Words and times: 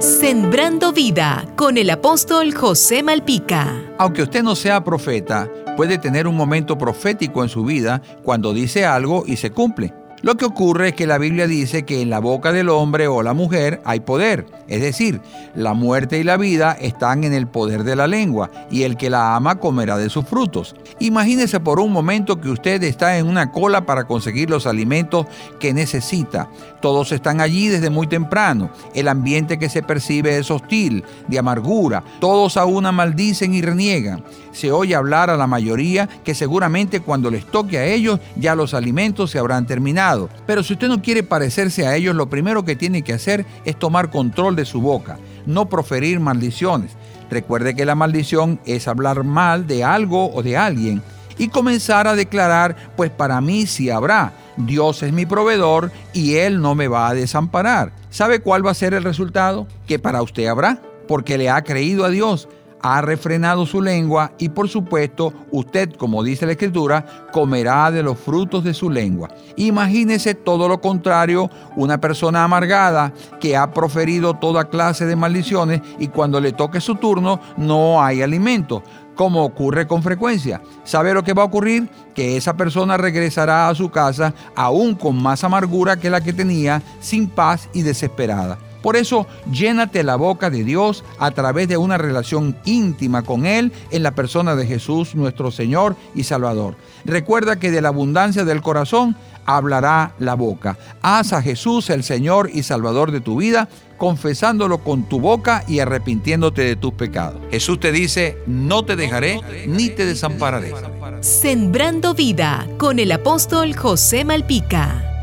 Sembrando 0.00 0.94
vida 0.94 1.44
con 1.56 1.76
el 1.76 1.90
apóstol 1.90 2.54
José 2.54 3.02
Malpica. 3.02 3.82
Aunque 3.98 4.22
usted 4.22 4.42
no 4.42 4.56
sea 4.56 4.82
profeta, 4.82 5.46
puede 5.76 5.98
tener 5.98 6.26
un 6.26 6.34
momento 6.34 6.78
profético 6.78 7.42
en 7.42 7.50
su 7.50 7.66
vida 7.66 8.00
cuando 8.22 8.54
dice 8.54 8.86
algo 8.86 9.24
y 9.26 9.36
se 9.36 9.50
cumple. 9.50 9.92
Lo 10.22 10.36
que 10.36 10.44
ocurre 10.44 10.88
es 10.88 10.94
que 10.94 11.06
la 11.06 11.16
Biblia 11.16 11.46
dice 11.46 11.84
que 11.84 12.02
en 12.02 12.10
la 12.10 12.18
boca 12.18 12.52
del 12.52 12.68
hombre 12.68 13.08
o 13.08 13.22
la 13.22 13.32
mujer 13.32 13.80
hay 13.86 14.00
poder, 14.00 14.44
es 14.68 14.82
decir, 14.82 15.22
la 15.54 15.72
muerte 15.72 16.18
y 16.18 16.24
la 16.24 16.36
vida 16.36 16.76
están 16.78 17.24
en 17.24 17.32
el 17.32 17.46
poder 17.46 17.84
de 17.84 17.96
la 17.96 18.06
lengua 18.06 18.50
y 18.70 18.82
el 18.82 18.98
que 18.98 19.08
la 19.08 19.34
ama 19.34 19.58
comerá 19.58 19.96
de 19.96 20.10
sus 20.10 20.26
frutos. 20.26 20.76
Imagínese 20.98 21.58
por 21.58 21.80
un 21.80 21.90
momento 21.90 22.38
que 22.38 22.50
usted 22.50 22.82
está 22.82 23.16
en 23.16 23.28
una 23.28 23.50
cola 23.50 23.86
para 23.86 24.04
conseguir 24.04 24.50
los 24.50 24.66
alimentos 24.66 25.24
que 25.58 25.72
necesita. 25.72 26.50
Todos 26.82 27.12
están 27.12 27.40
allí 27.40 27.68
desde 27.68 27.88
muy 27.88 28.06
temprano. 28.06 28.70
El 28.94 29.08
ambiente 29.08 29.58
que 29.58 29.70
se 29.70 29.82
percibe 29.82 30.36
es 30.36 30.50
hostil, 30.50 31.02
de 31.28 31.38
amargura. 31.38 32.04
Todos 32.20 32.58
a 32.58 32.66
una 32.66 32.92
maldicen 32.92 33.54
y 33.54 33.62
reniegan. 33.62 34.22
Se 34.52 34.70
oye 34.70 34.94
hablar 34.94 35.30
a 35.30 35.36
la 35.36 35.46
mayoría 35.46 36.08
que 36.24 36.34
seguramente 36.34 37.00
cuando 37.00 37.30
les 37.30 37.46
toque 37.46 37.78
a 37.78 37.86
ellos 37.86 38.20
ya 38.36 38.54
los 38.54 38.74
alimentos 38.74 39.30
se 39.30 39.38
habrán 39.38 39.66
terminado 39.66 40.09
pero 40.46 40.62
si 40.62 40.74
usted 40.74 40.88
no 40.88 41.02
quiere 41.02 41.22
parecerse 41.22 41.86
a 41.86 41.96
ellos, 41.96 42.14
lo 42.14 42.28
primero 42.28 42.64
que 42.64 42.76
tiene 42.76 43.02
que 43.02 43.12
hacer 43.12 43.46
es 43.64 43.78
tomar 43.78 44.10
control 44.10 44.56
de 44.56 44.64
su 44.64 44.80
boca, 44.80 45.18
no 45.46 45.68
proferir 45.68 46.20
maldiciones. 46.20 46.92
Recuerde 47.30 47.74
que 47.74 47.84
la 47.84 47.94
maldición 47.94 48.60
es 48.66 48.88
hablar 48.88 49.24
mal 49.24 49.66
de 49.66 49.84
algo 49.84 50.32
o 50.32 50.42
de 50.42 50.56
alguien 50.56 51.02
y 51.38 51.48
comenzar 51.48 52.06
a 52.06 52.16
declarar, 52.16 52.76
pues 52.96 53.10
para 53.10 53.40
mí 53.40 53.66
sí 53.66 53.88
habrá. 53.88 54.32
Dios 54.56 55.02
es 55.02 55.12
mi 55.12 55.26
proveedor 55.26 55.90
y 56.12 56.36
Él 56.36 56.60
no 56.60 56.74
me 56.74 56.88
va 56.88 57.08
a 57.08 57.14
desamparar. 57.14 57.92
¿Sabe 58.10 58.40
cuál 58.40 58.66
va 58.66 58.72
a 58.72 58.74
ser 58.74 58.94
el 58.94 59.04
resultado? 59.04 59.66
Que 59.86 59.98
para 59.98 60.22
usted 60.22 60.46
habrá, 60.46 60.82
porque 61.08 61.38
le 61.38 61.48
ha 61.48 61.62
creído 61.62 62.04
a 62.04 62.10
Dios 62.10 62.48
ha 62.82 63.00
refrenado 63.00 63.66
su 63.66 63.80
lengua 63.80 64.32
y 64.38 64.48
por 64.48 64.68
supuesto 64.68 65.32
usted, 65.50 65.92
como 65.94 66.22
dice 66.22 66.46
la 66.46 66.52
escritura, 66.52 67.04
comerá 67.32 67.90
de 67.90 68.02
los 68.02 68.18
frutos 68.18 68.64
de 68.64 68.74
su 68.74 68.90
lengua. 68.90 69.28
Imagínese 69.56 70.34
todo 70.34 70.68
lo 70.68 70.80
contrario, 70.80 71.50
una 71.76 72.00
persona 72.00 72.44
amargada 72.44 73.12
que 73.40 73.56
ha 73.56 73.72
proferido 73.72 74.34
toda 74.34 74.68
clase 74.68 75.06
de 75.06 75.16
maldiciones 75.16 75.80
y 75.98 76.08
cuando 76.08 76.40
le 76.40 76.52
toque 76.52 76.80
su 76.80 76.94
turno 76.96 77.40
no 77.56 78.02
hay 78.02 78.22
alimento 78.22 78.82
como 79.14 79.44
ocurre 79.44 79.86
con 79.86 80.02
frecuencia. 80.02 80.62
¿Sabe 80.82 81.12
lo 81.12 81.22
que 81.22 81.34
va 81.34 81.42
a 81.42 81.46
ocurrir? 81.46 81.90
Que 82.14 82.38
esa 82.38 82.56
persona 82.56 82.96
regresará 82.96 83.68
a 83.68 83.74
su 83.74 83.90
casa 83.90 84.32
aún 84.56 84.94
con 84.94 85.20
más 85.20 85.44
amargura 85.44 85.98
que 85.98 86.08
la 86.08 86.22
que 86.22 86.32
tenía, 86.32 86.82
sin 87.00 87.28
paz 87.28 87.68
y 87.74 87.82
desesperada. 87.82 88.58
Por 88.82 88.96
eso, 88.96 89.26
llénate 89.50 90.02
la 90.02 90.16
boca 90.16 90.50
de 90.50 90.64
Dios 90.64 91.04
a 91.18 91.30
través 91.30 91.68
de 91.68 91.76
una 91.76 91.98
relación 91.98 92.56
íntima 92.64 93.22
con 93.22 93.46
Él 93.46 93.72
en 93.90 94.02
la 94.02 94.14
persona 94.14 94.56
de 94.56 94.66
Jesús, 94.66 95.14
nuestro 95.14 95.50
Señor 95.50 95.96
y 96.14 96.24
Salvador. 96.24 96.76
Recuerda 97.04 97.58
que 97.58 97.70
de 97.70 97.82
la 97.82 97.88
abundancia 97.88 98.44
del 98.44 98.62
corazón 98.62 99.16
hablará 99.44 100.14
la 100.18 100.34
boca. 100.34 100.78
Haz 101.02 101.32
a 101.32 101.42
Jesús 101.42 101.90
el 101.90 102.04
Señor 102.04 102.50
y 102.52 102.62
Salvador 102.62 103.10
de 103.10 103.20
tu 103.20 103.36
vida, 103.36 103.68
confesándolo 103.98 104.78
con 104.78 105.08
tu 105.08 105.20
boca 105.20 105.64
y 105.68 105.80
arrepintiéndote 105.80 106.62
de 106.62 106.76
tus 106.76 106.94
pecados. 106.94 107.40
Jesús 107.50 107.80
te 107.80 107.92
dice, 107.92 108.38
no 108.46 108.84
te 108.84 108.96
dejaré 108.96 109.40
ni 109.66 109.90
te 109.90 110.06
desampararé. 110.06 110.72
Sembrando 111.20 112.14
vida 112.14 112.66
con 112.78 112.98
el 112.98 113.12
apóstol 113.12 113.76
José 113.76 114.24
Malpica. 114.24 115.19